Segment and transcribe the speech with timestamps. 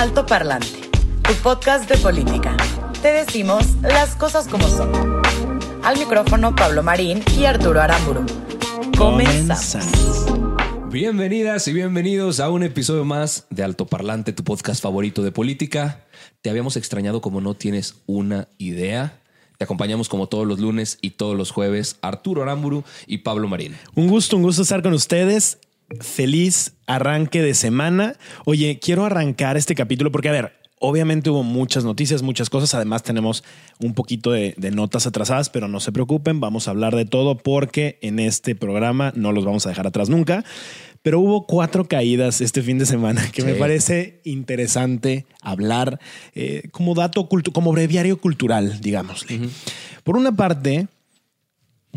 [0.00, 0.88] Alto Parlante,
[1.20, 2.56] tu podcast de política.
[3.02, 5.20] Te decimos las cosas como son.
[5.84, 8.24] Al micrófono Pablo Marín y Arturo Aramburu.
[8.96, 10.24] Comenzamos.
[10.88, 16.06] Bienvenidas y bienvenidos a un episodio más de Alto Parlante, tu podcast favorito de política.
[16.40, 19.20] Te habíamos extrañado como no tienes una idea.
[19.58, 23.76] Te acompañamos como todos los lunes y todos los jueves Arturo Aramburu y Pablo Marín.
[23.94, 25.58] Un gusto, un gusto estar con ustedes.
[25.98, 28.16] Feliz arranque de semana.
[28.44, 32.74] Oye, quiero arrancar este capítulo porque, a ver, obviamente hubo muchas noticias, muchas cosas.
[32.74, 33.42] Además, tenemos
[33.80, 37.36] un poquito de, de notas atrasadas, pero no se preocupen, vamos a hablar de todo
[37.36, 40.44] porque en este programa no los vamos a dejar atrás nunca.
[41.02, 45.98] Pero hubo cuatro caídas este fin de semana que me parece interesante hablar
[46.34, 49.40] eh, como dato, como breviario cultural, digámosle.
[50.04, 50.88] Por una parte,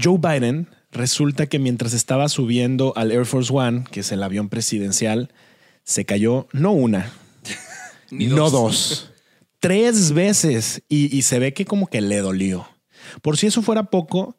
[0.01, 4.49] Joe Biden resulta que mientras estaba subiendo al Air Force One, que es el avión
[4.49, 5.31] presidencial,
[5.83, 7.11] se cayó no una,
[8.11, 8.51] Ni no dos.
[8.51, 9.09] dos,
[9.59, 12.67] tres veces y, y se ve que como que le dolió.
[13.21, 14.37] Por si eso fuera poco,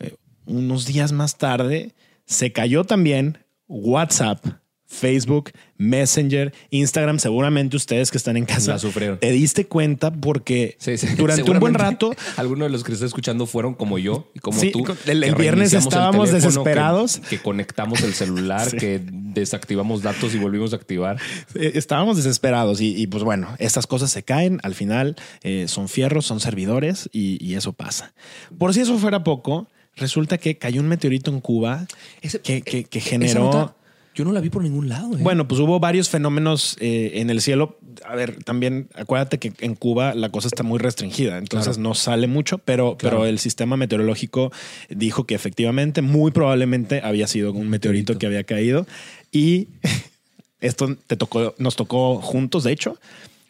[0.00, 1.94] eh, unos días más tarde
[2.26, 4.44] se cayó también WhatsApp,
[4.92, 7.18] Facebook, Messenger, Instagram.
[7.18, 9.18] Seguramente ustedes que están en casa La sufrieron.
[9.18, 11.06] te diste cuenta porque Sí, sí.
[11.16, 14.60] durante un buen rato Algunos de los que está escuchando fueron como yo y como
[14.60, 14.84] Sí, tú.
[15.06, 17.18] el- viernes el estábamos teléfono, desesperados.
[17.18, 18.76] Que, que conectamos el celular, Sí.
[18.76, 21.16] que desactivamos datos y volvimos a activar.
[21.54, 25.88] Eh, estábamos desesperados y, y, pues bueno, estas cosas se caen al final, eh, son
[25.88, 28.12] fierros, son servidores y, y eso pasa.
[28.58, 31.86] Por si eso fuera poco, resulta que cayó un meteorito en Cuba
[32.20, 33.74] Ese- que, que- que Esa generó...
[34.14, 35.14] yo no la vi por ningún lado.
[35.16, 35.20] ¿eh?
[35.20, 37.78] Bueno, pues hubo varios fenómenos eh, en el cielo.
[38.04, 41.88] A ver, también acuérdate que en Cuba la cosa está muy restringida, entonces Claro.
[41.88, 43.18] no sale mucho, pero, Claro.
[43.18, 44.52] pero el sistema meteorológico
[44.90, 48.86] dijo que efectivamente, muy probablemente había sido un meteorito que había caído
[49.30, 49.68] y
[50.60, 52.98] esto te tocó, nos tocó juntos, de hecho.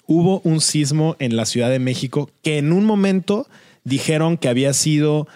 [0.06, 3.46] Hubo un sismo en la Ciudad de México que en un momento
[3.84, 5.26] dijeron que había sido,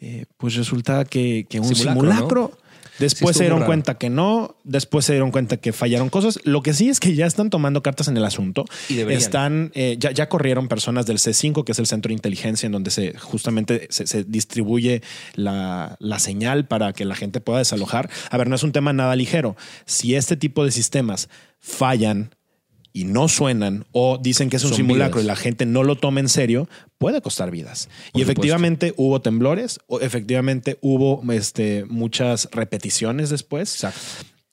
[0.00, 2.40] eh, pues resulta que, que un Simulacro, simulacro.
[2.54, 2.61] ¿no?
[2.98, 3.68] Después Sí, se dieron raro.
[3.68, 6.38] cuenta que no, después se dieron cuenta que fallaron cosas.
[6.44, 8.64] Lo que sí es que ya están tomando cartas en el asunto.
[8.88, 9.20] Y deberían.
[9.22, 12.72] Están, eh, ya, ya corrieron personas del C5, que es el centro de inteligencia, en
[12.72, 15.02] donde se justamente se, se distribuye
[15.34, 18.10] la, la señal para que la gente pueda desalojar.
[18.30, 19.56] A ver, no es un tema nada ligero.
[19.86, 21.28] Si este tipo de sistemas
[21.60, 22.34] fallan
[22.92, 25.24] y no suenan o dicen que es un Son simulacro vidas.
[25.24, 27.86] y la gente no lo toma en serio, puede costar vidas.
[27.86, 28.32] Por y supuesto.
[28.32, 33.74] efectivamente hubo temblores, o efectivamente hubo este, muchas repeticiones después.
[33.74, 34.00] Exacto.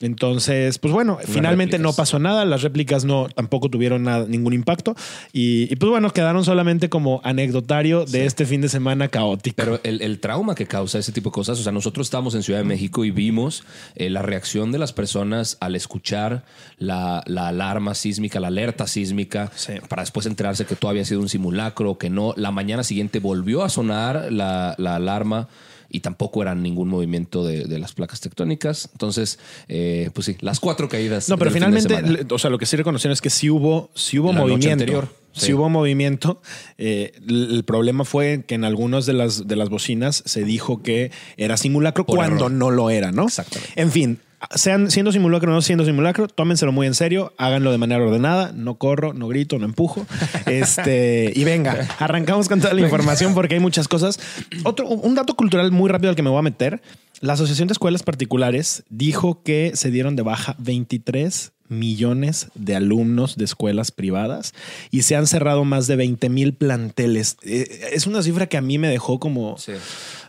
[0.02, 4.96] Entonces, pues bueno, finalmente no pasó nada, las réplicas no tampoco tuvieron nada- ningún impacto
[5.34, 9.56] y, y, pues bueno, quedaron solamente como anecdotario de este fin de semana caótico.
[9.58, 12.44] Pero el, el trauma que causa ese tipo de cosas, o sea, nosotros estábamos en
[12.44, 13.64] Ciudad de México y vimos
[13.96, 16.46] eh, la reacción de las personas al escuchar
[16.78, 19.74] la, la alarma sísmica, la alerta sísmica, Sí.
[19.90, 22.34] para después enterarse que todo había sido un simulacro, que no.
[22.38, 25.50] La mañana siguiente volvió a sonar la, la alarma
[25.90, 28.90] y tampoco era ningún movimiento de, de las placas tectónicas.
[28.92, 31.30] Entonces, eh, pues sí, las cuatro caídas.
[31.30, 34.20] No, pero finalmente, le- o sea, lo que sí reconocieron es que sí hubo, sí
[34.20, 34.74] hubo La noche movimiento.
[34.84, 35.48] anterior, Sí.
[35.48, 35.54] sí.
[35.54, 36.42] hubo movimiento.
[36.78, 40.82] Eh, el, el problema fue que en algunas de las, de las bocinas se dijo
[40.84, 42.52] que era simulacro Por cuando error.
[42.52, 43.26] no lo era, ¿no?
[43.26, 43.74] Exactamente.
[43.76, 44.20] En fin,
[44.56, 48.52] sean siendo simulacro o no siendo simulacro, tómenselo muy en serio, háganlo de manera ordenada,
[48.54, 50.06] no corro, no grito, no empujo.
[50.46, 54.20] Este, y venga, arrancamos con toda la información porque hay muchas cosas.
[54.64, 56.82] Otro, un dato cultural muy rápido al que me voy a meter.
[57.22, 63.38] La Asociación de Escuelas Particulares dijo que se dieron de baja 23 millones de alumnos
[63.38, 64.54] de escuelas privadas
[64.92, 67.38] y se han cerrado más de 20 mil planteles.
[67.44, 69.74] Eh, Es una cifra que a mí me dejó como Sí.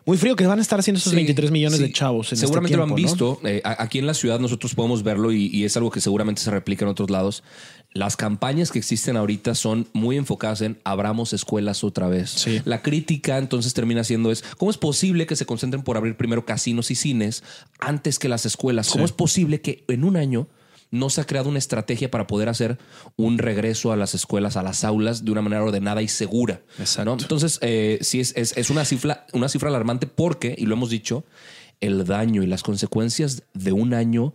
[0.06, 1.84] muy frío que van a estar haciendo esos Sí, 23 millones sí.
[1.84, 2.28] de chavos.
[2.28, 3.40] En este seguramente lo han visto.
[3.44, 6.50] Eh, aquí en la ciudad nosotros podemos verlo y, y es algo que seguramente se
[6.50, 7.42] replica en otros lados.
[7.92, 12.30] Las campañas que existen ahorita son muy enfocadas en abramos escuelas otra vez.
[12.30, 12.60] Sí.
[12.64, 16.44] La crítica entonces termina siendo es cómo es posible que se concentren por abrir primero
[16.46, 17.42] casinos y cines
[17.80, 18.90] antes que las escuelas.
[18.90, 20.46] ¿Cómo es posible que en un año
[20.90, 22.78] no se ha creado una estrategia para poder hacer
[23.16, 26.62] un regreso a las escuelas, a las aulas de una manera ordenada y segura.
[26.78, 27.04] Exacto.
[27.16, 27.20] ¿no?
[27.22, 30.90] Entonces, eh, sí es, es, es una cifra, una cifra alarmante porque, y lo hemos
[30.90, 31.24] dicho,
[31.80, 34.34] el daño y las consecuencias de un año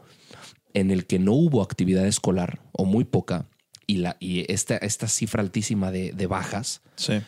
[0.73, 3.47] en el que no hubo actividad escolar o muy poca
[3.87, 7.21] y, la, y esta, esta cifra altísima de, de bajas, Sí.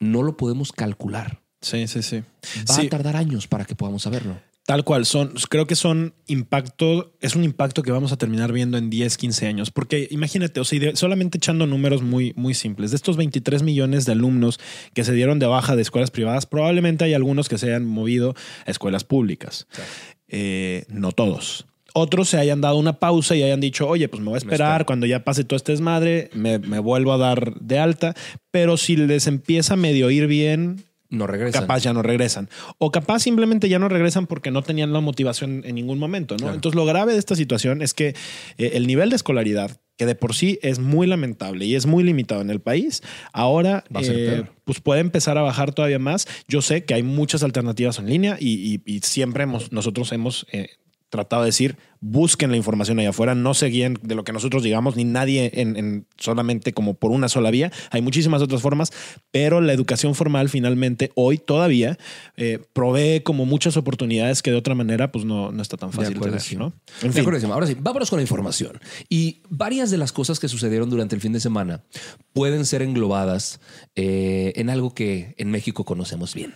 [0.00, 1.40] no lo podemos calcular.
[1.60, 2.22] Sí, sí, sí.
[2.68, 4.38] Va Sí, a tardar años para que podamos saberlo.
[4.66, 8.78] Tal cual, son, creo que son impacto, es un impacto que vamos a terminar viendo
[8.78, 12.96] en 10, 15 años, porque imagínate, o sea, solamente echando números muy, muy simples, de
[12.96, 14.58] estos 23 millones de alumnos
[14.94, 18.34] que se dieron de baja de escuelas privadas, probablemente hay algunos que se hayan movido
[18.66, 19.66] a escuelas públicas,
[20.28, 21.66] Eh, no todos.
[21.92, 24.86] Otros se hayan dado una pausa y hayan dicho, oye, pues me voy a esperar,
[24.86, 28.14] cuando ya pase todo este desmadre, me, me vuelvo a dar de alta,
[28.50, 31.62] pero si les empieza a medio ir bien, No regresan.
[31.62, 32.48] capaz ya no regresan.
[32.78, 36.34] O capaz simplemente ya no regresan porque no tenían la motivación en ningún momento.
[36.34, 36.38] ¿no?
[36.38, 36.54] Claro.
[36.54, 38.08] Entonces, lo grave de esta situación es que
[38.58, 42.02] eh, el nivel de escolaridad, que de por sí es muy lamentable y es muy
[42.02, 43.02] limitado en el país,
[43.32, 46.26] ahora Va a ser eh, pues puede empezar a bajar todavía más.
[46.48, 50.46] Yo sé que hay muchas alternativas en línea y, y- y siempre hemos, nosotros hemos
[50.50, 50.68] eh,
[51.10, 54.62] tratado de decir, busquen la información allá afuera, no se guíen de lo que nosotros
[54.62, 57.72] digamos, ni nadie en, en solamente como por una sola vía.
[57.90, 58.92] Hay muchísimas otras formas,
[59.30, 61.98] pero la educación formal finalmente hoy todavía
[62.36, 65.96] eh, provee como muchas oportunidades que de otra manera pues no, no está tan De
[65.96, 66.56] fácil acuerdo, tener, sí.
[66.56, 66.70] ¿no?
[67.00, 68.80] De En fin, acuerdo, Ahora sí, vámonos con la información.
[69.08, 71.84] Y varias de las cosas que sucedieron durante el fin de semana
[72.32, 73.60] pueden ser englobadas
[73.94, 76.54] eh, en algo que en México conocemos bien.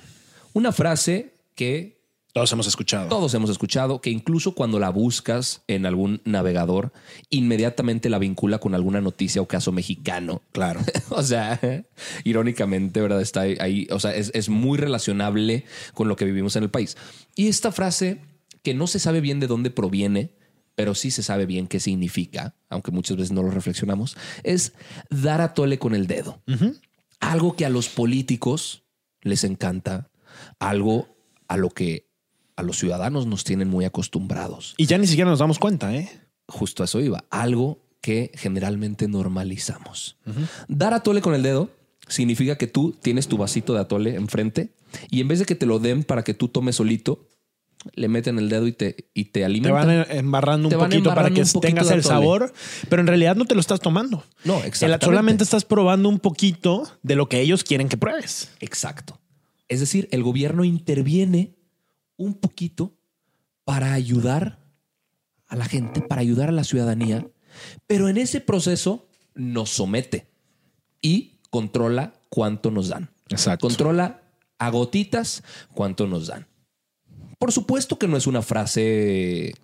[0.53, 1.98] Una frase que
[2.39, 3.09] todos hemos escuchado.
[3.09, 6.93] todos hemos escuchado, que incluso cuando la buscas en algún navegador,
[7.31, 10.43] inmediatamente la vincula con alguna noticia o caso mexicano.
[10.53, 10.81] Claro.
[11.11, 11.61] o sea,
[12.25, 13.21] irónicamente, ¿verdad?
[13.21, 15.65] Está ahí, o sea, es, es muy relacionable
[15.95, 16.97] con lo que vivimos en el país.
[17.35, 18.21] Y esta frase,
[18.63, 20.33] que no se sabe bien de dónde proviene,
[20.79, 24.75] pero sí se sabe bien qué significa, aunque muchas veces no lo reflexionamos, es
[25.11, 26.41] dar a tole con el dedo.
[27.19, 28.85] Algo que a los políticos
[29.23, 30.13] les encanta,
[30.61, 31.17] algo
[31.49, 32.08] a lo que
[32.59, 34.75] a los ciudadanos nos tienen muy acostumbrados.
[34.77, 36.11] Y ya ni siquiera nos damos cuenta, ¿eh?
[36.49, 37.25] Justo a eso iba.
[37.31, 40.17] Algo que generalmente normalizamos.
[40.67, 41.71] Dar atole con el dedo
[42.09, 44.73] significa que tú tienes tu vasito de atole enfrente
[45.09, 47.27] y en vez de que te lo den para que tú tomes solito,
[47.95, 49.87] le meten el dedo y te, y te Te alimentan.
[49.87, 52.53] van embarrando Te un van poquito para que poquito tengas el sabor,
[52.89, 54.25] pero en realidad no te lo estás tomando.
[54.45, 55.07] No, exactamente.
[55.07, 58.51] Solamente estás probando un poquito de lo que ellos quieren que pruebes.
[58.59, 59.21] Exacto.
[59.69, 61.58] Es decir, el gobierno interviene
[62.19, 62.99] un poquito
[63.65, 64.59] para ayudar
[65.47, 67.27] a la gente, para ayudar a la ciudadanía,
[67.87, 70.29] pero en ese proceso nos somete
[71.01, 73.11] y controla cuánto nos dan.
[73.29, 73.67] Exacto.
[73.67, 74.23] Controla
[74.59, 75.43] a gotitas
[75.73, 76.47] cuánto nos dan.
[77.39, 79.55] Por supuesto que no es una frase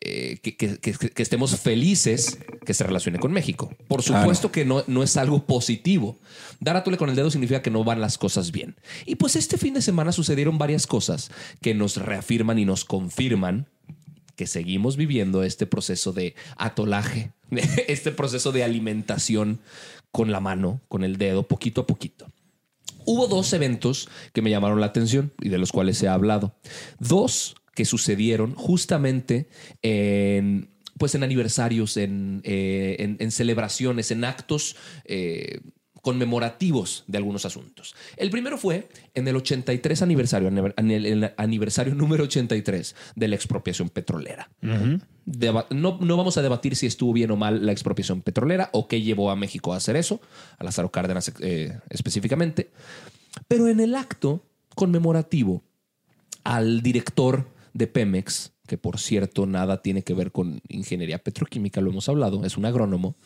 [0.00, 3.74] eh, que, que- que- que estemos felices que se relacione con México.
[3.88, 6.18] Por supuesto que no, no es algo positivo.
[6.60, 8.76] Dar a tole con el dedo significa que no van las cosas bien.
[9.06, 11.30] Y pues este fin de semana sucedieron varias cosas
[11.60, 13.68] que nos reafirman y nos confirman
[14.36, 17.32] que seguimos viviendo este proceso de atolaje,
[17.86, 19.60] este proceso de alimentación
[20.10, 22.26] con la mano, con el dedo, poquito a poquito.
[23.04, 26.54] Hubo dos eventos que me llamaron la atención y de los cuales se ha hablado.
[27.00, 29.48] Dos que sucedieron justamente
[29.82, 35.60] en, pues en aniversarios, en, eh, en- en celebraciones, en actos eh,
[36.02, 37.94] conmemorativos de algunos asuntos.
[38.16, 43.88] El primero fue en el 83 aniversario, en el, aniversario número 83 de la expropiación
[43.88, 44.50] petrolera.
[45.24, 48.88] Deba- no, no vamos a debatir si estuvo bien o mal la expropiación petrolera o
[48.88, 50.20] qué llevó a México a hacer eso,
[50.58, 52.70] a Lázaro Cárdenas eh, específicamente.
[53.48, 54.44] Pero en el acto
[54.74, 55.62] conmemorativo
[56.44, 61.90] al director de Pemex, que por cierto nada tiene que ver con ingeniería petroquímica, lo
[61.90, 63.16] hemos hablado, es un agrónomo,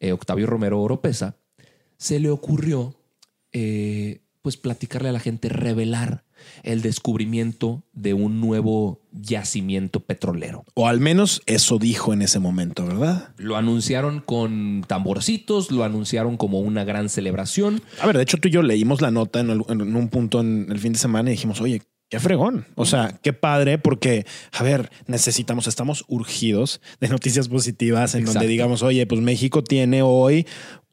[0.00, 1.36] eh, Octavio Romero Oropesa,
[1.96, 2.94] se le ocurrió
[3.52, 6.24] eh, pues platicarle a la gente, revelar
[6.62, 10.64] el descubrimiento de un nuevo yacimiento petrolero.
[10.74, 13.30] O al menos eso dijo en ese momento, ¿verdad?
[13.36, 17.82] Lo anunciaron con tamborcitos, lo anunciaron como una gran celebración.
[18.00, 20.40] A ver, de hecho tú y yo leímos la nota en, el- en un punto
[20.40, 22.66] en el fin de semana y dijimos, oye, qué fregón.
[22.74, 28.40] O sea, qué padre porque, a ver, necesitamos, estamos urgidos de noticias positivas en Exacto.
[28.40, 30.46] donde digamos, oye, pues México tiene hoy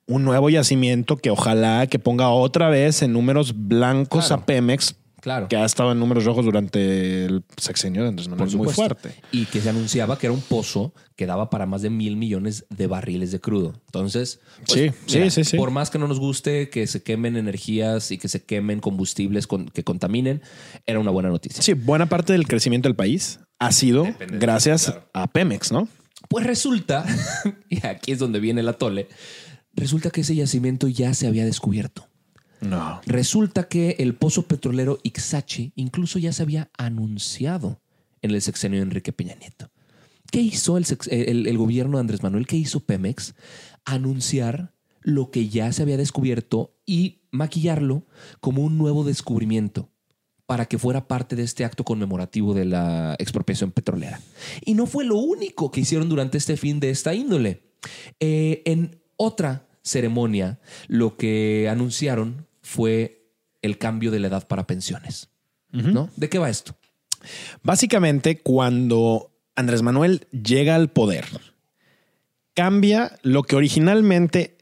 [0.08, 4.42] un nuevo yacimiento que ojalá que ponga otra vez en números blancos Claro.
[4.44, 4.96] a Pemex,
[5.26, 5.48] Claro.
[5.48, 9.10] que ha estado en números rojos durante el sexenio de Andrés Manuel, muy fuerte.
[9.32, 12.68] Y que se anunciaba que era un pozo que daba para más de mil millones
[12.70, 13.74] de barriles de crudo.
[13.88, 15.58] Entonces, pues, Sí, sí, sí, sí.
[15.58, 19.48] Por más que no nos guste que se quemen energías y que se quemen combustibles
[19.48, 20.44] con- que contaminen,
[20.86, 21.64] era una buena noticia.
[21.64, 25.10] Sí, buena parte del crecimiento del país ha sido Depende gracias claro.
[25.14, 25.88] a Pemex, ¿no?
[26.30, 27.04] Pues resulta,
[27.70, 29.08] y aquí es donde viene el atole,
[29.74, 32.08] resulta que ese yacimiento ya se había descubierto.
[32.62, 33.02] No.
[33.06, 37.80] Resulta que el pozo petrolero Ixachi incluso ya se había anunciado
[38.22, 39.70] en el sexenio de Enrique Peña Nieto.
[40.32, 42.48] ¿Qué hizo el, gobierno de Andrés Manuel?
[42.48, 43.36] ¿Qué hizo Pemex?
[43.86, 48.04] Anunciar lo que ya se había descubierto y maquillarlo
[48.40, 49.90] como un nuevo descubrimiento
[50.46, 54.20] para que fuera parte de este acto conmemorativo de la expropiación petrolera.
[54.66, 57.64] Y no fue lo único que hicieron durante este fin de esta índole.
[58.20, 63.30] Eh, en otra ceremonia, lo que anunciaron fue
[63.62, 65.30] el cambio de la edad para pensiones.
[65.72, 66.10] ¿No?
[66.16, 66.78] ¿De qué va esto?
[67.62, 71.26] Básicamente, cuando Andrés Manuel llega al poder,
[72.54, 74.58] cambia lo que originalmente,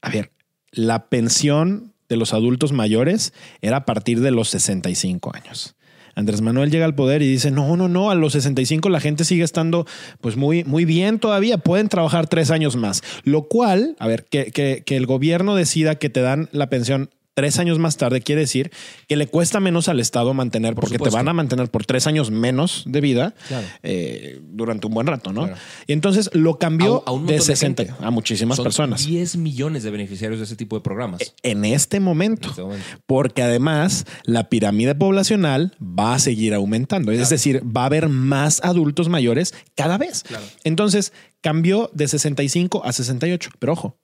[0.00, 0.32] a ver,
[0.70, 5.76] la pensión de los adultos mayores era a partir de los 65 años.
[6.16, 9.22] Andrés Manuel llega al poder y dice, no, no, no, a los 65 la gente
[9.24, 9.86] sigue estando
[10.20, 13.02] pues muy, muy bien todavía, pueden trabajar tres años más.
[13.22, 17.10] Lo cual, a ver, que, que- que el gobierno decida que te dan la pensión
[17.36, 18.70] tres años más tarde quiere decir
[19.08, 21.14] que le cuesta menos al Estado mantener, Por porque supuesto.
[21.14, 23.66] te van a mantener por tres años menos de vida Claro.
[23.82, 25.42] eh, durante un buen rato, ¿no?
[25.44, 25.58] Claro.
[25.86, 28.02] Y entonces lo cambió A- a de montón de 60 gente.
[28.02, 29.04] a muchísimas Son personas.
[29.06, 31.20] 10 millones de beneficiarios de ese tipo de programas.
[31.42, 32.86] En este momento, En este momento.
[33.04, 37.12] porque además la pirámide poblacional va a seguir aumentando.
[37.12, 40.24] Es decir, va a haber más adultos mayores cada vez.
[40.64, 41.12] Entonces
[41.42, 43.50] cambió de 65 a 68.
[43.58, 43.98] Pero ojo,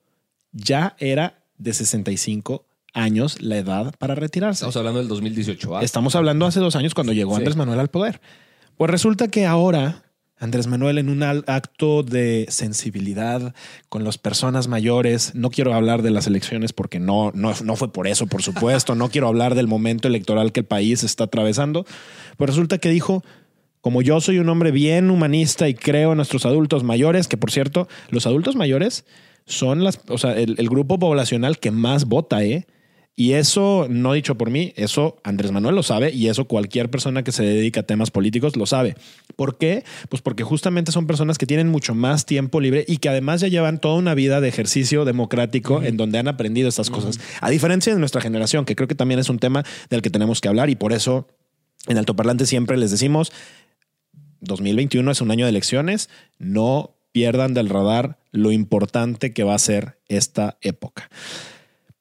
[0.51, 4.59] ya era de 65 años la edad para retirarse.
[4.59, 5.69] Estamos hablando del 2018.
[5.69, 5.81] ¿va?
[5.81, 7.37] Estamos hablando hace dos años cuando llegó Sí.
[7.37, 8.21] Andrés Manuel al poder.
[8.77, 10.03] Pues resulta que ahora
[10.37, 13.53] Andrés Manuel en un acto de sensibilidad
[13.87, 17.93] con las personas mayores, no quiero hablar de las elecciones porque no, no, no fue
[17.93, 21.85] por eso, por supuesto, no quiero hablar del momento electoral que el país está atravesando,
[22.35, 23.23] pues resulta que dijo,
[23.79, 27.51] como yo soy un hombre bien humanista y creo en nuestros adultos mayores, que por
[27.51, 29.05] cierto, los adultos mayores
[29.45, 32.65] son las, o sea, el, el grupo poblacional que más vota, ¿eh?
[33.15, 37.23] Y eso no dicho por mí, eso Andrés Manuel lo sabe y eso cualquier persona
[37.23, 38.95] que se dedica a temas políticos lo sabe.
[39.35, 39.83] ¿Por qué?
[40.09, 43.49] Pues porque justamente son personas que tienen mucho más tiempo libre y que además ya
[43.49, 47.19] llevan toda una vida de ejercicio democrático en donde han aprendido estas cosas.
[47.39, 50.41] A diferencia de nuestra generación, que creo que también es un tema del que tenemos
[50.41, 51.27] que hablar y por eso
[51.87, 53.31] en Altoparlante siempre les decimos
[54.43, 59.59] 2021 es un año de elecciones, no pierdan del radar lo importante que va a
[59.59, 61.09] ser esta época.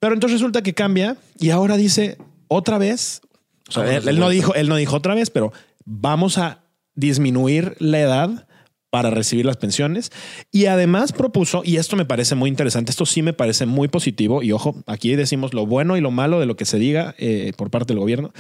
[0.03, 2.19] Pero entonces resulta que cambia y ahora dice
[2.49, 3.21] otra vez,
[3.69, 5.53] o sea, Vámonos él, no dijo, él no dijo otra vez, pero
[5.85, 6.65] vamos a
[6.97, 8.49] disminuir la edad
[8.93, 10.11] para recibir las pensiones
[10.51, 14.43] y además propuso, y esto me parece muy interesante, esto sí me parece muy positivo,
[14.43, 17.53] y ojo, aquí decimos lo bueno y lo malo de lo que se diga eh,
[17.57, 18.35] por parte del gobierno,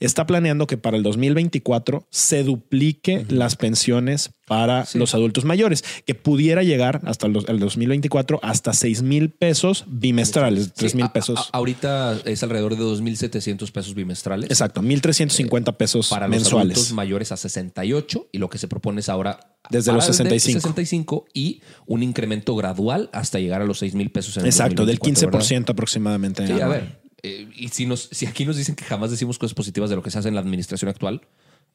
[0.00, 4.98] está planeando que para el 2024 se duplique las pensiones para Sí.
[4.98, 9.84] los adultos mayores, que pudiera llegar hasta el, dos- el 2024 hasta 6 mil pesos
[9.88, 11.50] bimestrales, 3 Sí, mil pesos.
[11.52, 14.48] a- ahorita es alrededor de 2.700 pesos bimestrales.
[14.48, 16.78] Exacto, 1.350 pesos Para los mensuales.
[16.78, 19.38] adultos mayores a 68 y lo que se propone es ahora
[19.70, 20.60] Desde los 65.
[20.60, 24.86] 65 y un incremento gradual hasta llegar a los 6 mil pesos en el Exacto,
[24.86, 26.42] del 2024, 15% aproximadamente.
[26.42, 26.56] ¿verdad?
[26.56, 27.00] Sí, a ver.
[27.22, 30.02] eh, y si, nos, si aquí nos dicen que jamás decimos cosas positivas de lo
[30.02, 31.22] que se hace en la administración actual,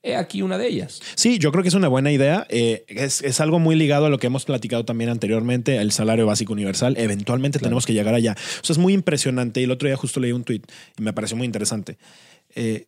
[0.06, 1.02] he aquí una de ellas.
[1.16, 2.46] Sí, yo creo que es una buena idea.
[2.50, 6.26] Eh, es, es algo muy ligado a lo que hemos platicado también anteriormente, el salario
[6.26, 6.96] básico universal.
[6.98, 8.36] Eventualmente tenemos que llegar allá.
[8.62, 9.62] O sea, es muy impresionante.
[9.62, 10.62] Y el otro día justo leí un tweet
[10.98, 11.98] y me pareció muy interesante.
[12.56, 12.88] Eh,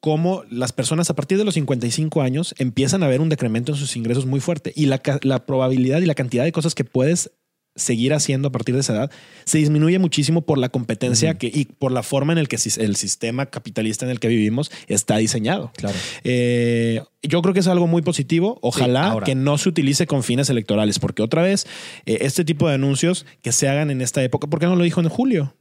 [0.00, 3.78] cómo las personas a partir de los 55 años empiezan a ver un decremento en
[3.78, 4.98] sus ingresos muy fuerte y la,
[5.46, 7.32] probabilidad y la cantidad de cosas que puedes
[7.76, 9.10] seguir haciendo a partir de esa edad
[9.44, 12.94] se disminuye muchísimo por la competencia que, y por la forma en el que el
[12.94, 15.72] sistema capitalista en el que vivimos está diseñado.
[15.76, 15.96] Claro.
[16.22, 18.58] Eh, yo creo que es algo muy positivo.
[18.62, 21.66] Ojalá que no se utilice con fines electorales, porque otra vez,
[22.06, 24.84] eh, este tipo de anuncios que se hagan en esta época, ¿por qué no lo
[24.84, 25.54] dijo en julio?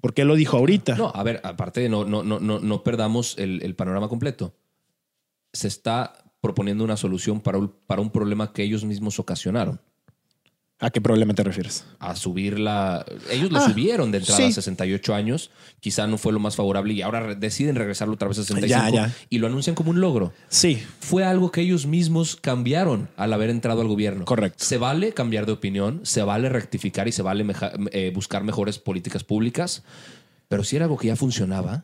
[0.00, 0.96] ¿Por qué lo dijo ahorita?
[0.96, 4.54] No, a ver, aparte, no, no, no, no perdamos el, el panorama completo.
[5.52, 9.80] Se está proponiendo una solución para un, para un problema que ellos mismos ocasionaron.
[10.80, 11.84] ¿A qué problema te refieres?
[11.98, 13.04] A subir la.
[13.32, 14.44] Ellos lo Ah, subieron de entrada sí.
[14.46, 15.50] a 68 años.
[15.80, 19.08] Quizá no fue lo más favorable y ahora deciden regresarlo otra vez a 65 Ya,
[19.08, 19.14] ya.
[19.28, 20.32] y lo anuncian como un logro.
[20.48, 24.24] Sí, Fue algo que ellos mismos cambiaron al haber entrado al gobierno.
[24.24, 24.64] Correcto.
[24.64, 28.78] Se vale cambiar de opinión, se vale rectificar y se vale meja- eh, buscar mejores
[28.78, 29.82] políticas públicas.
[30.48, 31.82] Pero si era algo que ya funcionaba,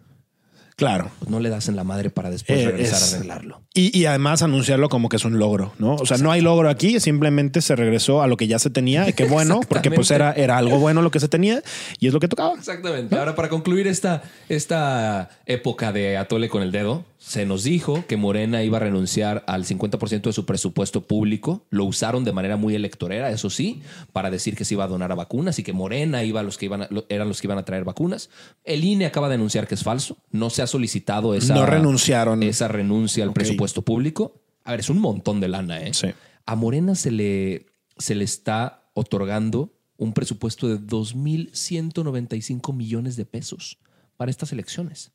[0.77, 1.11] claro.
[1.19, 3.63] pues no le das en la madre para después Eh, regresar es- a arreglarlo.
[3.77, 5.95] Y, y además anunciarlo como que es un logro, ¿no?
[5.97, 9.09] O sea, no hay logro aquí, simplemente se regresó a lo que ya se tenía.
[9.09, 11.61] y Qué bueno, porque pues era, era algo bueno lo que se tenía
[11.99, 12.55] y es lo que tocaba.
[12.57, 13.17] Exactamente.
[13.19, 18.19] Ahora, para concluir esta, esta época de atole con el dedo, se nos dijo que
[18.19, 21.65] Morena iba a renunciar al 50% de su presupuesto público.
[21.71, 23.81] Lo usaron de manera muy electorera, eso sí,
[24.13, 26.59] para decir que se iba a donar a vacunas y que Morena iba a los
[26.59, 28.29] que iban a- eran los que iban a traer vacunas.
[28.63, 30.19] El INE acaba de anunciar que es falso.
[30.33, 32.43] No se ha solicitado esa, No renunciaron.
[32.43, 34.43] esa renuncia al presupuesto público.
[34.65, 35.95] A ver, es un montón de lana, ¿eh?
[35.95, 36.09] Sí.
[36.45, 37.67] A Morena se le,
[37.97, 43.79] se le está otorgando un presupuesto de 2.195 millones de pesos
[44.17, 45.13] para estas elecciones.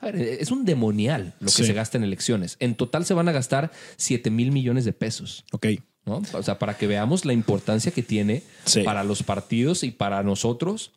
[0.00, 1.64] A ver, es un demonial lo que Sí.
[1.64, 2.56] se gasta en elecciones.
[2.60, 5.44] En total se van a gastar 7 mil millones de pesos.
[5.52, 5.66] Ok.
[6.06, 6.22] ¿no?
[6.32, 8.80] O sea, para que veamos la importancia que tiene Sí.
[8.82, 10.92] para los partidos y para nosotros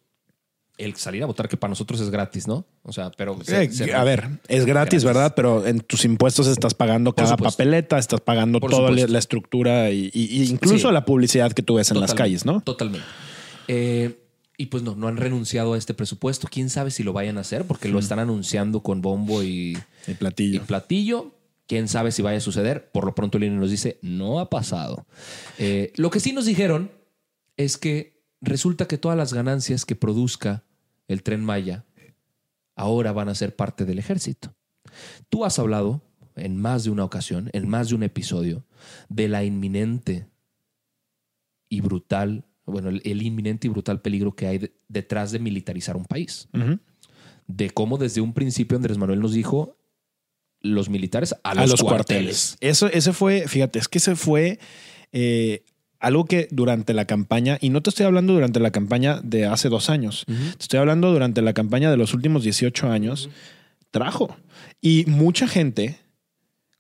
[0.78, 2.66] el salir a votar, que para nosotros es gratis, ¿no?
[2.84, 3.38] O sea, pero...
[3.44, 5.04] se- Eh, se- a ver, es gratis, Gratis.
[5.04, 5.34] ¿verdad?
[5.36, 9.12] Pero en tus impuestos estás pagando cada papeleta, estás pagando Por toda la, supuesto.
[9.12, 10.94] la estructura y, y- y incluso Sí.
[10.94, 12.62] la publicidad que tú ves en las calles, ¿no?
[12.62, 13.06] Totalmente.
[13.68, 14.18] Eh,
[14.62, 16.48] y pues no, no han renunciado a este presupuesto.
[16.48, 17.66] ¿Quién sabe si lo vayan a hacer?
[17.66, 19.76] Porque lo están anunciando con bombo y,
[20.06, 20.64] El y platillo.
[20.68, 21.32] platillo.
[21.66, 22.92] ¿Quién sabe si vaya a suceder?
[22.92, 25.08] Por lo pronto el INE nos dice, no ha pasado.
[25.58, 26.92] Eh, lo que sí nos dijeron
[27.58, 30.64] es que resulta que todas las ganancias que produzca
[31.08, 31.84] el tren Maya
[32.76, 34.54] ahora van a ser parte del ejército.
[35.30, 36.04] Tú has hablado
[36.36, 38.64] en más de una ocasión, en más de un episodio,
[39.10, 40.28] de la inminente
[41.68, 45.96] y brutal, bueno, el, el inminente y brutal peligro que hay de- detrás de militarizar
[45.98, 46.48] un país.
[47.48, 49.78] De cómo desde un principio Andrés Manuel nos dijo
[50.62, 52.56] los militares a a los, los, cuarteles.
[52.56, 52.58] cuarteles.
[52.62, 54.60] Eso, ese fue, fíjate, es que ese fue
[55.12, 55.66] eh,
[56.00, 59.70] algo que durante la campaña, y no te estoy hablando durante la campaña de hace
[59.70, 63.30] dos años, te estoy hablando durante la campaña de los últimos 18 años,
[63.90, 64.36] trajo.
[64.80, 65.98] Y mucha gente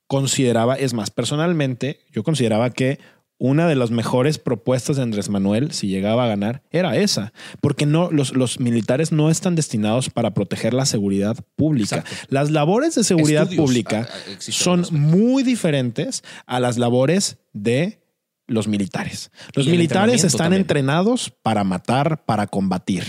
[0.08, 3.00] consideraba, es más, personalmente, yo consideraba que
[3.43, 7.88] una de las mejores propuestas de Andrés Manuel, si llegaba a ganar, era esa, porque
[7.88, 11.98] no, los, los militares no están destinados para proteger la seguridad pública.
[11.98, 12.27] Exacto.
[12.29, 17.98] Las labores de seguridad Estudios, pública ah, ah, son muy diferentes a las labores de
[18.45, 19.31] los militares.
[19.55, 20.62] Los militares están también.
[20.62, 23.03] entrenados para matar, para combatir.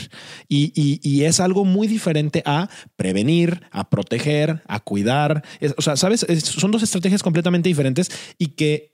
[0.49, 5.43] Y, y- y es algo muy diferente a prevenir, a proteger, a cuidar.
[5.61, 6.23] Es- o sea, ¿sabes?
[6.29, 8.09] Es- son dos estrategias completamente diferentes
[8.39, 8.92] y que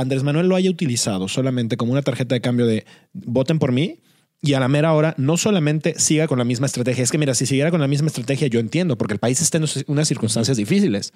[0.00, 3.98] Andrés Manuel lo haya utilizado solamente como una tarjeta de cambio de voten por mí.
[4.40, 7.02] Y a la mera hora no solamente siga con la misma estrategia.
[7.02, 9.58] Es que mira, si siguiera con la misma estrategia, yo entiendo, porque el país está
[9.58, 11.12] en unas circunstancias difíciles.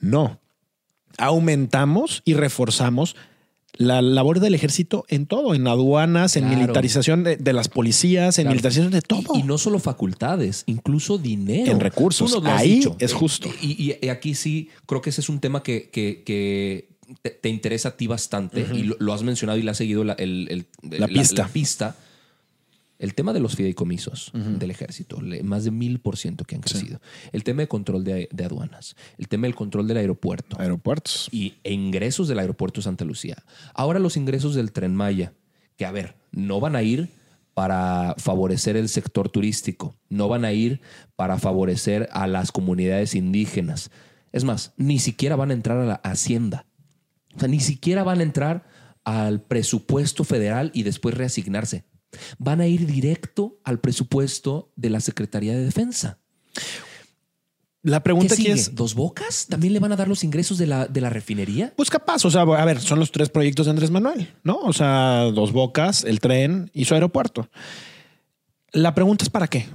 [0.00, 0.38] No.
[1.18, 3.16] Aumentamos y reforzamos
[3.74, 6.58] la labor del ejército en todo, en aduanas, en Claro.
[6.60, 8.52] militarización de, de las policías, en Claro.
[8.54, 9.22] militarización de todo.
[9.34, 11.72] Y, y no solo facultades, incluso dinero.
[11.72, 12.38] En recursos.
[12.44, 12.96] Ahí dicho.
[12.98, 13.48] es justo.
[13.62, 17.30] Y, y- y aquí sí, creo que ese es un tema que, que- que te,
[17.30, 20.14] te interesa a ti bastante y lo, lo has mencionado y le has seguido la,
[20.14, 20.48] el-
[20.82, 21.46] el- La pista.
[21.48, 21.96] pista.
[22.98, 27.00] El tema de los fideicomisos del ejército, más de mil por ciento que han crecido.
[27.32, 31.28] El tema de control de, de aduanas, el tema del control del aeropuerto Aeropuertos.
[31.32, 33.42] y, e ingresos del aeropuerto de Santa Lucía.
[33.74, 35.32] Ahora los ingresos del tren Maya,
[35.76, 37.08] que a ver, no van a ir
[37.54, 40.80] para favorecer el sector turístico, no van a ir
[41.16, 43.90] para favorecer a las comunidades indígenas.
[44.30, 46.66] Es más, ni siquiera van a entrar a la hacienda.
[47.36, 48.64] O sea, ni siquiera van a entrar
[49.04, 51.84] al presupuesto federal y después reasignarse.
[52.38, 56.18] Van a ir directo al presupuesto de la Secretaría de Defensa.
[57.84, 59.46] La ¿Qué pregunta aquí es, ¿Dos bocas?
[59.48, 61.72] ¿También le van a dar los ingresos de la, de la refinería?
[61.74, 64.58] pues capaz, o sea, a ver, son los tres proyectos de Andrés Manuel, ¿no?
[64.58, 67.48] O sea, dos bocas, el tren y su aeropuerto.
[68.72, 69.66] La pregunta es para qué.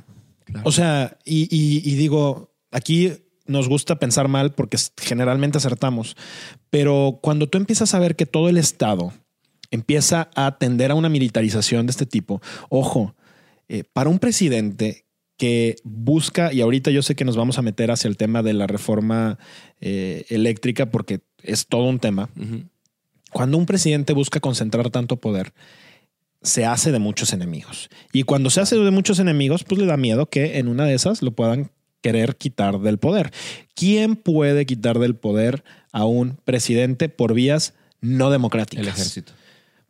[0.64, 3.12] O sea, y, y- y digo, aquí
[3.48, 6.16] nos gusta pensar mal porque generalmente acertamos,
[6.70, 9.14] pero cuando tú empiezas a ver que todo el Estado
[9.72, 13.16] empieza a atender a una militarización de este tipo, ojo,
[13.68, 15.06] eh, para un presidente
[15.38, 18.54] que busca, y ahorita yo sé que nos vamos a meter hacia el tema de
[18.54, 19.38] la reforma
[19.80, 22.30] eh, eléctrica porque es todo un tema,
[23.32, 25.54] cuando un presidente busca concentrar tanto poder,
[26.42, 27.90] se hace de muchos enemigos.
[28.14, 30.94] Y cuando se hace de muchos enemigos, pues le da miedo que en una de
[30.94, 33.32] esas lo puedan querer quitar del poder.
[33.76, 38.84] ¿Quién puede quitar del poder a un presidente por vías no democráticas?
[38.86, 39.34] El ejército.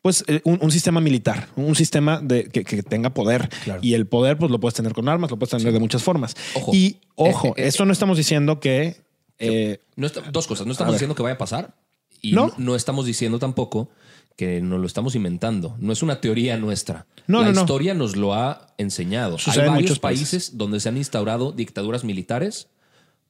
[0.01, 3.49] Pues eh, un, un sistema militar, un sistema de, que, que tenga poder.
[3.65, 3.79] Claro.
[3.83, 6.35] Y el poder, pues lo puedes tener con armas, lo puedes tener de muchas formas.
[6.55, 6.71] Ojo.
[6.73, 9.01] Y ojo, Eh, eh, esto no estamos diciendo que
[9.39, 10.65] eh, No está- dos cosas.
[10.65, 11.75] No estamos diciendo que vaya a pasar
[12.21, 12.53] y no.
[12.57, 13.89] no estamos diciendo tampoco
[14.37, 15.75] que nos lo estamos inventando.
[15.79, 17.05] No es una teoría nuestra.
[17.25, 17.61] No, La no, no.
[17.61, 19.37] historia nos lo ha enseñado.
[19.37, 20.57] Sucede Hay varios países.
[20.57, 22.69] donde se han instaurado dictaduras militares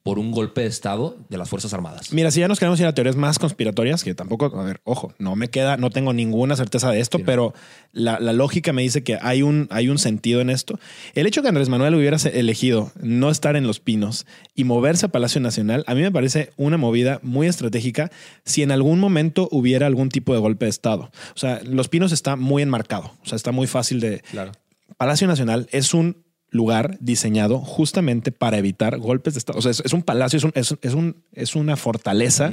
[0.02, 2.12] por un golpe de Estado de las Fuerzas Armadas.
[2.12, 5.12] Mira, si ya nos queremos ir a teorías más conspiratorias, que tampoco, a ver, ojo,
[5.18, 7.52] no me queda, no tengo ninguna certeza de esto, Sí, pero
[7.92, 10.78] la, la lógica me dice que hay un, hay un sentido en esto.
[11.14, 15.08] El hecho que Andrés Manuel hubiera elegido no estar en Los Pinos y moverse a
[15.10, 18.10] Palacio Nacional, a mí me parece una movida muy estratégica
[18.44, 21.10] si en algún momento hubiera algún tipo de golpe de Estado.
[21.34, 24.52] O sea, Los Pinos está muy enmarcado, o sea, está muy fácil de, Claro.
[24.96, 29.58] Palacio Nacional es un lugar diseñado justamente para evitar golpes de Estado.
[29.58, 32.50] O sea, es, es un palacio, es, un, es, es un, es una fortaleza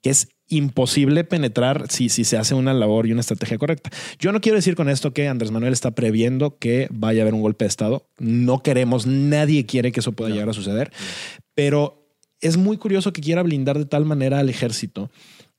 [0.00, 3.90] que es imposible penetrar si, si se hace una labor y una estrategia correcta.
[4.18, 7.34] Yo no quiero decir con esto que Andrés Manuel está previendo que vaya a haber
[7.34, 8.06] un golpe de Estado.
[8.18, 10.92] No queremos, nadie quiere que eso pueda llegar a suceder,
[11.54, 12.06] pero
[12.40, 15.10] es muy curioso que quiera blindar de tal manera al ejército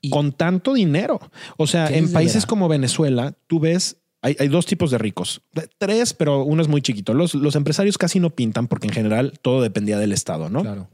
[0.10, 1.20] con tanto dinero.
[1.58, 5.42] O sea, ¿Qué en países como Venezuela, tú ves, hay, hay dos tipos de ricos.
[5.78, 7.14] Tres, pero uno es muy chiquito.
[7.14, 10.62] Los, los empresarios casi no pintan porque en general todo dependía del Estado, ¿no?
[10.62, 10.90] Claro.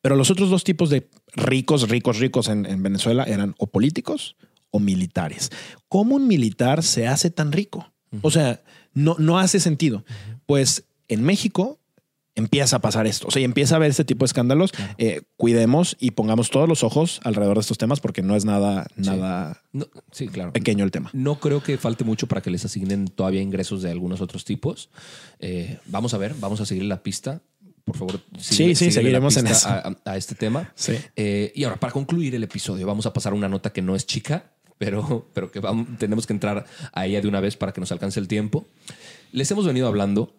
[0.00, 4.36] Pero los otros dos tipos de ricos, ricos, ricos en, en Venezuela eran o políticos
[4.70, 5.50] o militares.
[5.88, 7.92] ¿Cómo un militar se hace tan rico?
[8.22, 8.62] O sea,
[8.94, 10.04] no, no hace sentido.
[10.46, 11.79] Pues en México
[12.34, 13.28] empieza a pasar esto.
[13.28, 14.70] O sea, y empieza a haber este tipo de escándalos.
[14.98, 18.86] Eh, cuidemos y pongamos todos los ojos alrededor de estos temas porque no es nada,
[18.96, 20.52] nada No, sí, claro.
[20.52, 21.10] pequeño el tema.
[21.12, 24.90] No creo que falte mucho para que les asignen todavía ingresos de algunos otros tipos.
[25.38, 27.42] Eh, vamos a ver, vamos a seguir la pista.
[27.84, 30.72] Por favor, Sí, sí, la seguiremos en A, a este tema.
[30.76, 30.92] Sí.
[31.16, 34.06] Eh, y ahora, para concluir el episodio, vamos a pasar una nota que no es
[34.06, 37.80] chica, pero, pero que vamos- tenemos que entrar a ella de una vez para que
[37.80, 38.66] nos alcance el tiempo.
[39.32, 40.32] Les hemos venido hablando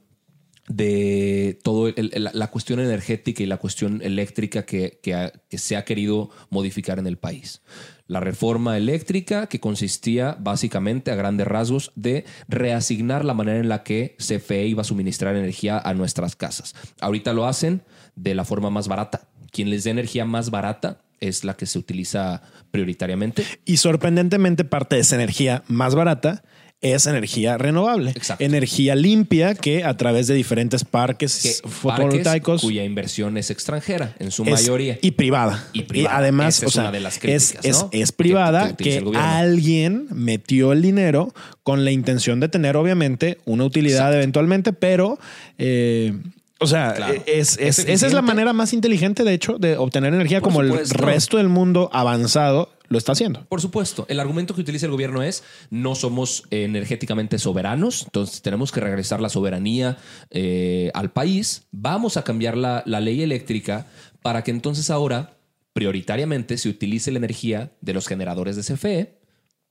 [0.67, 1.59] de
[1.95, 7.07] el- la cuestión energética y la cuestión eléctrica que, que se ha querido modificar en
[7.07, 7.61] el país.
[8.07, 13.83] La reforma eléctrica que consistía básicamente a grandes rasgos de reasignar la manera en la
[13.83, 16.75] que CFE iba a suministrar energía a nuestras casas.
[16.99, 17.81] Ahorita lo hacen
[18.15, 19.29] de la forma más barata.
[19.51, 23.43] Quien les dé energía más barata es la que se utiliza prioritariamente.
[23.65, 26.43] Y sorprendentemente parte de esa energía más barata
[26.81, 28.11] es energía renovable.
[28.11, 28.43] Exacto.
[28.43, 34.15] Energía limpia que a través de diferentes parques Que fotovoltaicos parques cuya inversión es extranjera
[34.19, 34.97] en su es- mayoría.
[35.01, 35.63] y privada.
[35.73, 36.17] Y privada.
[36.17, 37.89] además, Esa o es sea, una de las es, críticas, es, ¿no?
[37.91, 43.63] es Que- privada que alguien metió el dinero con la intención de tener, obviamente, una
[43.65, 44.17] utilidad Exacto.
[44.17, 45.19] eventualmente, pero
[45.59, 46.13] eh,
[46.61, 47.13] o sea, Claro.
[47.25, 50.53] es, es- ¿Es esa es la manera más inteligente, de hecho, de obtener energía Por
[50.53, 50.95] como supuesto.
[50.95, 53.45] el resto del mundo avanzado lo está haciendo.
[53.47, 58.41] Por supuesto, el argumento que utiliza el gobierno es no somos eh, energéticamente soberanos, entonces
[58.41, 59.97] tenemos que regresar la soberanía
[60.29, 63.87] eh, al país, vamos a cambiar la, la ley eléctrica
[64.21, 65.37] para que entonces ahora
[65.73, 69.17] prioritariamente se utilice la energía de los generadores de CFE,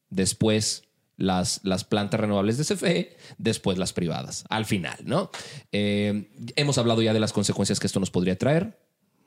[0.09, 0.85] después
[1.21, 5.31] las, las plantas renovables de CFE, después las privadas, al final, ¿no?
[5.71, 8.79] Eh, hemos hablado ya de las consecuencias que esto nos podría traer.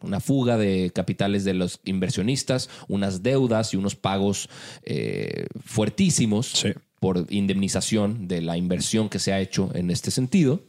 [0.01, 4.49] Una fuga de capitales de los inversionistas, unas deudas y unos pagos
[4.84, 6.73] eh, fuertísimos Sí.
[6.99, 10.63] por indemnización de la inversión que se ha hecho en este sentido.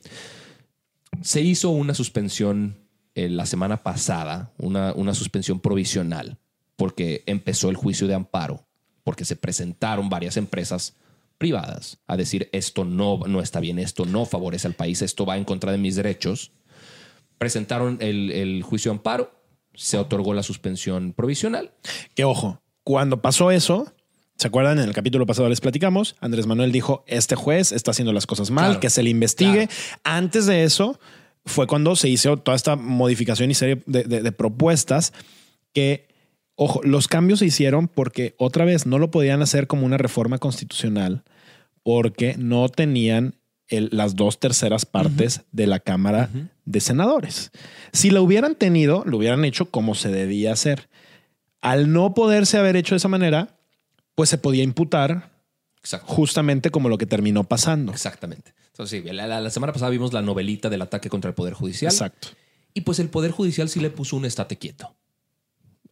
[1.22, 2.76] Se hizo una suspensión
[3.14, 6.36] eh, la semana pasada, una, una suspensión provisional,
[6.76, 8.66] porque empezó el juicio de amparo,
[9.04, 10.94] porque se presentaron varias empresas
[11.38, 15.36] privadas a decir esto no, no está bien, esto no favorece al país, esto va
[15.36, 16.52] en contra de mis derechos.
[17.38, 19.32] Presentaron el, el juicio de amparo,
[19.74, 21.72] se otorgó la suspensión provisional.
[22.14, 23.92] Que ojo, cuando pasó eso,
[24.36, 24.78] ¿se acuerdan?
[24.78, 26.14] En el capítulo pasado les platicamos.
[26.20, 29.66] Andrés Manuel dijo: Este juez está haciendo las cosas mal, Claro, que se le investigue.
[29.66, 30.00] claro.
[30.04, 30.98] Antes de eso,
[31.44, 35.12] fue cuando se hizo toda esta modificación y serie de, de- de propuestas
[35.72, 36.06] que,
[36.56, 40.38] ojo, los cambios se hicieron porque otra vez no lo podían hacer como una reforma
[40.38, 41.22] constitucional
[41.82, 43.34] porque no tenían
[43.68, 46.30] el- las dos terceras partes de la Cámara
[46.64, 47.50] de Senadores.
[47.92, 50.88] Si la hubieran tenido, lo hubieran hecho como se debía hacer.
[51.60, 53.56] Al no poderse haber hecho de esa manera,
[54.14, 55.30] pues se podía imputar
[56.04, 57.92] justamente como lo que terminó pasando.
[57.92, 58.54] Exactamente.
[58.68, 61.54] Entonces, sí, la, la- la semana pasada vimos la novelita del ataque contra el Poder
[61.54, 61.92] Judicial.
[61.92, 62.28] Exacto.
[62.74, 64.94] Y pues el Poder Judicial sí le puso un estate quieto.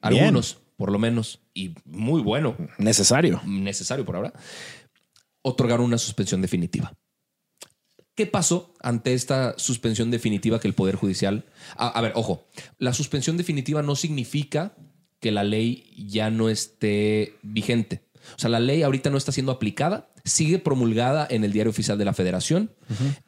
[0.09, 0.25] Bien.
[0.25, 3.41] Algunos, por lo menos, y muy bueno, Necesario.
[3.47, 4.33] necesario por ahora,
[5.43, 6.93] otorgaron una suspensión definitiva.
[8.15, 11.47] ¿Qué pasó ante esta suspensión definitiva que el Poder Judicial...
[11.77, 12.47] A, a ver, ojo,
[12.79, 14.75] la suspensión definitiva no significa
[15.19, 18.03] que la ley ya no esté vigente.
[18.37, 21.97] O sea, la ley ahorita no está siendo aplicada, sigue promulgada en el Diario Oficial
[21.97, 22.75] de la Federación,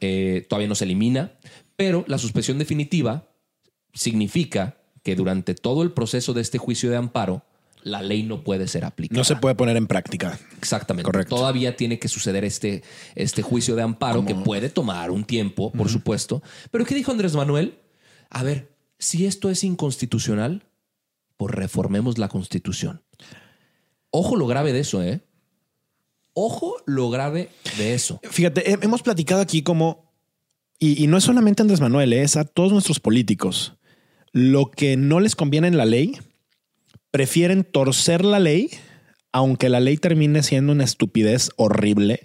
[0.00, 1.38] eh, todavía no se elimina,
[1.76, 3.28] pero la suspensión definitiva
[3.92, 7.42] significa que durante todo el proceso de este juicio de amparo,
[7.82, 9.18] la ley no puede ser aplicada.
[9.18, 10.38] No se puede poner en práctica.
[10.58, 11.04] Exactamente.
[11.04, 11.36] Correcto.
[11.36, 12.82] Todavía tiene que suceder este,
[13.14, 16.42] este juicio de amparo que puede tomar un tiempo, por supuesto.
[16.70, 17.78] Pero ¿qué dijo Andrés Manuel?
[18.30, 20.62] A ver, si esto es inconstitucional,
[21.36, 23.02] pues reformemos la constitución.
[24.10, 25.20] Ojo lo grave de eso, ¿eh?
[26.32, 28.20] Ojo lo grave de eso.
[28.30, 30.10] Fíjate, he- hemos platicado aquí como,
[30.78, 33.74] y, y no es solamente Andrés Manuel, eh, es a todos nuestros políticos.
[34.34, 36.18] Lo que no les conviene en la ley,
[37.10, 38.68] prefieren torcer la ley,
[39.32, 42.20] aunque la ley termine siendo una estupidez horrible,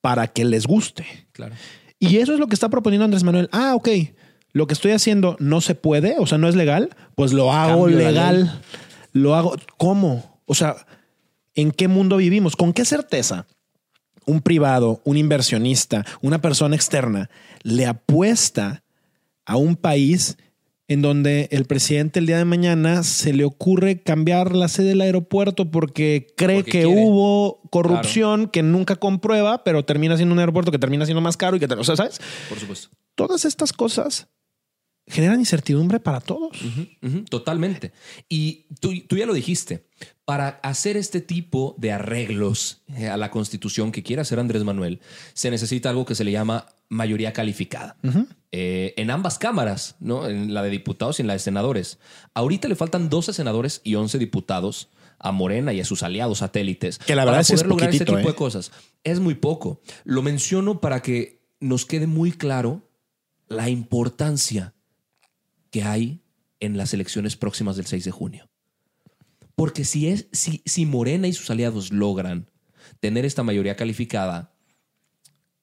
[0.00, 1.06] para que les guste.
[1.32, 1.54] Claro.
[2.00, 3.48] Y eso es lo que está proponiendo Andrés Manuel.
[3.52, 3.88] Ah, ok.
[4.52, 7.84] Lo que estoy haciendo no se puede, o sea, no es legal, pues lo hago
[7.84, 8.60] Cambio legal.
[9.12, 9.54] Lo hago.
[9.76, 10.40] ¿Cómo?
[10.46, 10.74] O sea,
[11.54, 12.56] ¿en qué mundo vivimos?
[12.56, 13.46] ¿Con qué certeza
[14.26, 17.30] un privado, un inversionista, una persona externa
[17.62, 18.82] le apuesta
[19.46, 20.36] a un país
[20.88, 25.00] en donde el presidente el día de mañana se le ocurre cambiar la sede del
[25.02, 27.02] aeropuerto porque cree Porque que quiere.
[27.04, 31.56] hubo corrupción que nunca comprueba, pero termina siendo un aeropuerto que termina siendo más caro
[31.56, 32.18] y que, te- o sea, ¿sabes?
[32.48, 32.88] Por supuesto.
[33.14, 34.28] Todas estas cosas
[35.08, 36.56] generan incertidumbre para todos.
[37.30, 37.92] Totalmente.
[38.28, 39.84] Y tú, tú ya lo dijiste,
[40.24, 45.00] para hacer este tipo de arreglos eh, a la constitución que quiere hacer Andrés Manuel,
[45.32, 47.96] se necesita algo que se le llama mayoría calificada.
[48.52, 50.26] Eh, en ambas cámaras, ¿no?
[50.26, 51.98] en la de diputados y en la de senadores.
[52.34, 56.98] Ahorita le faltan 12 senadores y 11 diputados a Morena y a sus aliados satélites.
[56.98, 58.22] Que la para verdad es que es poder lograr este tipo ¿eh?
[58.22, 58.72] de cosas.
[59.04, 59.80] Es muy poco.
[60.04, 62.82] Lo menciono para que nos quede muy claro
[63.48, 64.74] la importancia
[65.70, 66.22] que hay
[66.60, 68.50] en las elecciones próximas del 6 de junio.
[69.54, 72.50] Porque si, es, si, si Morena y sus aliados logran
[73.00, 74.54] tener esta mayoría calificada,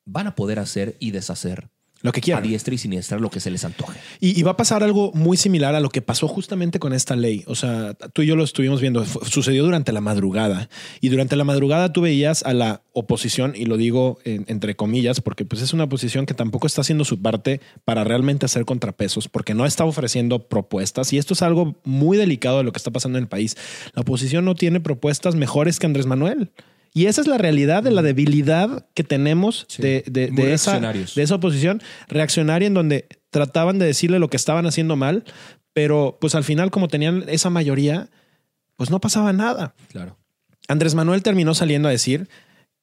[0.06, 1.70] van a poder hacer y deshacer
[2.06, 2.44] Lo que a quieran.
[2.44, 4.00] diestra y siniestra lo que se les antoje.
[4.20, 7.16] Y, y va a pasar algo muy similar a lo que pasó justamente con esta
[7.16, 7.44] ley.
[7.48, 9.04] O sea, tú y yo lo estuvimos viendo.
[9.06, 10.70] Sucedió durante la madrugada.
[11.02, 15.20] Y durante la madrugada tú veías a la oposición, y lo digo en- entre comillas,
[15.20, 19.28] porque pues es una oposición que tampoco está haciendo su parte para realmente hacer contrapesos,
[19.28, 21.12] porque no está ofreciendo propuestas.
[21.12, 23.58] Y esto es algo muy delicado de lo que está pasando en el país.
[23.94, 26.52] La oposición no tiene propuestas mejores que Andrés Manuel.
[26.96, 29.82] Y esa es la realidad de la debilidad que tenemos Sí.
[29.84, 34.66] de, de- esa, de esa oposición reaccionaria en donde trataban de decirle lo que estaban
[34.66, 35.26] haciendo mal,
[35.74, 38.08] pero pues al final como tenían esa mayoría,
[38.78, 39.76] pues no pasaba nada.
[39.90, 40.18] Claro.
[40.70, 42.30] Andrés Manuel terminó saliendo a decir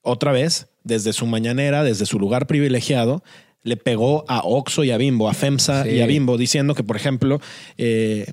[0.03, 3.23] otra vez, desde su mañanera, desde su lugar privilegiado,
[3.63, 5.91] le pegó a Oxo y a Bimbo, a FEMSA Sí.
[5.91, 7.41] y a Bimbo, diciendo que, por ejemplo,
[7.79, 8.27] eh,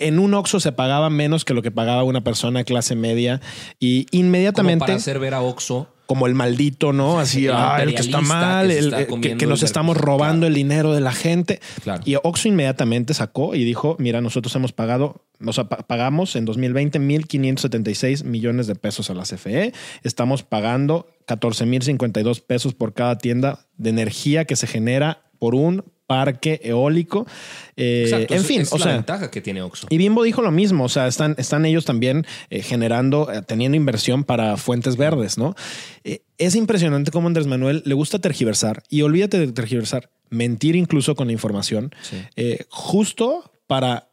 [0.00, 3.40] en un Oxo se pagaba menos que lo que pagaba una persona de clase media
[3.80, 7.18] y Como inmediatamente para hacer ver a Oxo como el maldito, ¿no?
[7.18, 9.66] Así, El ah, el que está mal, que el- eh, que, comiendo que nos el
[9.66, 10.46] estamos robando Claro.
[10.46, 11.60] el dinero de la gente.
[11.82, 12.02] Claro.
[12.06, 16.44] Y Oxxo inmediatamente sacó y dijo, mira, nosotros hemos pagado, o sea, pa- pagamos en
[16.44, 19.72] 2020 1.576 millones de pesos a la CFE.
[20.04, 26.60] Estamos pagando 14.052 pesos por cada tienda de energía que se genera por un parque
[26.62, 27.26] eólico.
[27.76, 29.86] Eh, Exacto, en fin, es o la sea, ventaja que tiene Oxo.
[29.90, 33.76] y Bimbo dijo lo mismo, o sea, están, están ellos también eh, generando, eh, teniendo
[33.76, 35.54] inversión para fuentes verdes, ¿no?
[36.38, 41.26] Es impresionante cómo Andrés Manuel le gusta tergiversar y olvídate de tergiversar, mentir incluso con
[41.28, 42.16] la información, Sí.
[42.68, 44.08] justo para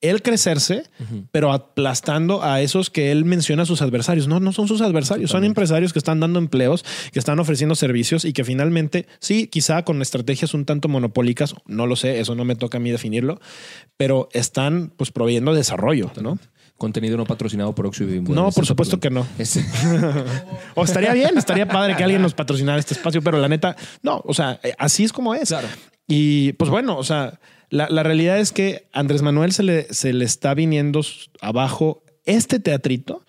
[0.00, 0.84] él crecerse,
[1.32, 4.28] pero aplastando a esos que él menciona sus adversarios.
[4.28, 8.24] No, no son sus adversarios, son empresarios que están dando empleos, que están ofreciendo servicios
[8.24, 12.44] y que finalmente, sí, quizá con estrategias un tanto monopólicas, no lo sé, eso no
[12.44, 13.40] me toca a mí definirlo,
[13.96, 16.38] pero están pues proveyendo desarrollo, ¿no?
[16.76, 18.32] Contenido no patrocinado por Oxo y Bimbo.
[18.32, 19.26] No, por supuesto que no.
[19.36, 19.58] Es-
[20.76, 24.22] O estaría bien, estaría padre que alguien nos patrocinara este espacio, pero la neta, no,
[24.24, 25.48] o sea, eh, así es como es.
[25.48, 25.66] Claro.
[26.06, 27.38] Y pues bueno, o sea,
[27.70, 31.00] la, la realidad es que Andrés Manuel se le, se le está viniendo
[31.40, 33.24] abajo este teatrito.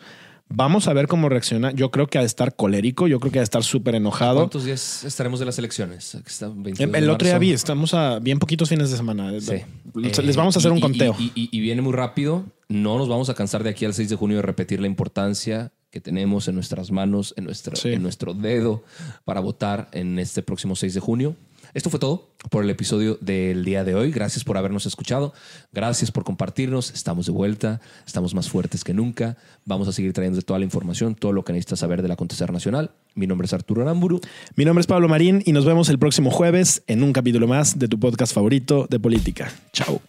[0.52, 1.72] Vamos a ver cómo reacciona.
[1.74, 4.38] Yo creo que ha de estar colérico, yo creo que ha de estar súper enojado.
[4.38, 6.16] ¿Cuántos días estaremos de las elecciones?
[6.16, 9.32] Aquí está, 22 El, otro día vi, estamos a bien poquitos fines de semana.
[9.40, 9.58] Sí.
[9.94, 11.16] Les Eh, vamos a hacer un y- conteo.
[11.20, 12.46] Y, y- y viene muy rápido.
[12.68, 15.72] No nos vamos a cansar de aquí al 6 de junio de repetir la importancia
[15.92, 17.90] que tenemos en nuestras manos, en, nuestra, Sí.
[17.90, 18.84] en nuestro dedo
[19.26, 21.36] para votar en este próximo 6 de junio.
[21.74, 24.12] Esto fue todo por el episodio del día de hoy.
[24.12, 25.34] Gracias por habernos escuchado.
[25.72, 26.92] Gracias por compartirnos.
[26.92, 27.80] Estamos de vuelta.
[28.06, 29.38] Estamos más fuertes que nunca.
[29.66, 32.92] Vamos a seguir trayendo toda la información, todo lo que necesitas saber del acontecer nacional.
[33.14, 34.20] Mi nombre es Arturo Aramburu.
[34.56, 37.78] Mi nombre es Pablo Marín y nos vemos el próximo jueves en un capítulo más
[37.78, 39.52] de tu podcast favorito de política.
[39.74, 40.02] Chao.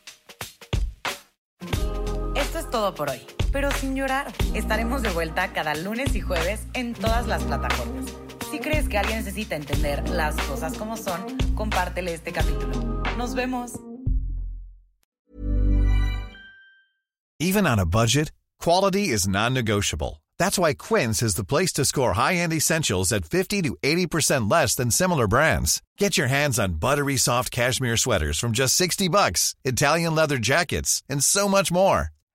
[2.36, 3.20] Esto es todo por hoy,
[3.52, 4.32] pero sin llorar.
[4.54, 8.06] Estaremos de vuelta cada lunes y jueves en todas las plataformas.
[8.50, 13.02] Si crees que alguien necesita entender las cosas como son, compártele este capítulo.
[13.16, 13.72] Nos vemos.
[17.38, 20.20] Even on a budget, quality is non-negotiable.
[20.38, 24.74] That's why Quince is the place to score high-end essentials at 50 to 80% less
[24.74, 25.80] than similar brands.
[25.96, 31.02] Get your hands on buttery soft cashmere sweaters from just 60 bucks, Italian leather jackets,
[31.08, 32.08] and so much more.